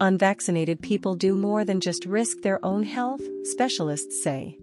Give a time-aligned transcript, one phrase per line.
[0.00, 4.58] Unvaccinated people do more than just risk their own health, specialists say.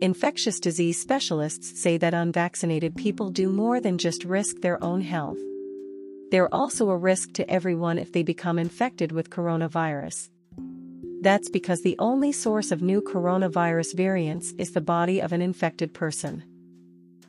[0.00, 5.38] Infectious disease specialists say that unvaccinated people do more than just risk their own health.
[6.32, 10.30] They're also a risk to everyone if they become infected with coronavirus.
[11.20, 15.94] That's because the only source of new coronavirus variants is the body of an infected
[15.94, 16.42] person.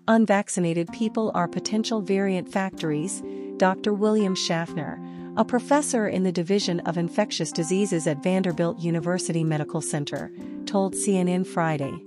[0.08, 3.22] Unvaccinated people are potential variant factories,
[3.58, 3.94] Dr.
[3.94, 5.00] William Schaffner,
[5.38, 10.30] a professor in the Division of Infectious Diseases at Vanderbilt University Medical Center,
[10.66, 12.04] told CNN Friday.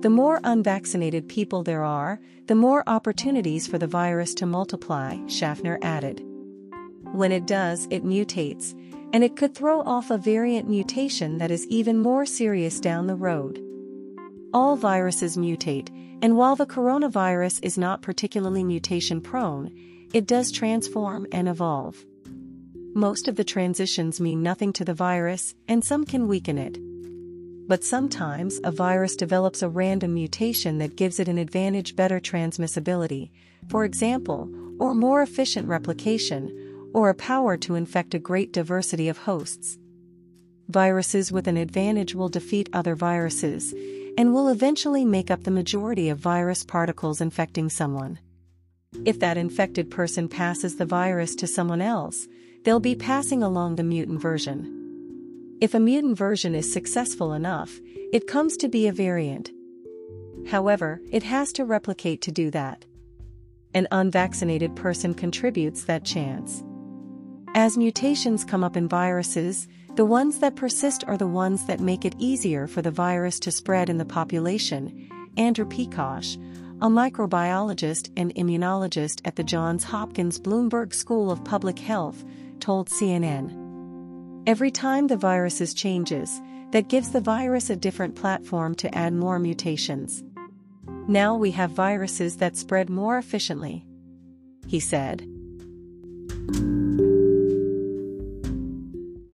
[0.00, 5.78] The more unvaccinated people there are, the more opportunities for the virus to multiply, Schaffner
[5.82, 6.24] added.
[7.12, 8.72] When it does, it mutates,
[9.12, 13.16] and it could throw off a variant mutation that is even more serious down the
[13.16, 13.62] road.
[14.54, 15.90] All viruses mutate,
[16.22, 19.70] and while the coronavirus is not particularly mutation prone,
[20.14, 22.06] it does transform and evolve.
[22.94, 26.76] Most of the transitions mean nothing to the virus, and some can weaken it.
[27.68, 33.30] But sometimes a virus develops a random mutation that gives it an advantage better transmissibility,
[33.68, 39.18] for example, or more efficient replication, or a power to infect a great diversity of
[39.18, 39.78] hosts.
[40.68, 43.72] Viruses with an advantage will defeat other viruses,
[44.18, 48.18] and will eventually make up the majority of virus particles infecting someone.
[49.04, 52.26] If that infected person passes the virus to someone else,
[52.64, 54.76] they'll be passing along the mutant version.
[55.60, 57.78] If a mutant version is successful enough,
[58.12, 59.52] it comes to be a variant.
[60.48, 62.84] However, it has to replicate to do that.
[63.74, 66.64] An unvaccinated person contributes that chance.
[67.54, 72.04] As mutations come up in viruses, the ones that persist are the ones that make
[72.04, 76.38] it easier for the virus to spread in the population, Andrew Pekosz,
[76.82, 82.24] a microbiologist and immunologist at the Johns Hopkins Bloomberg School of Public Health,
[82.58, 84.42] told CNN.
[84.46, 86.40] Every time the virus changes,
[86.70, 90.24] that gives the virus a different platform to add more mutations.
[91.06, 93.84] Now we have viruses that spread more efficiently.
[94.66, 95.26] He said.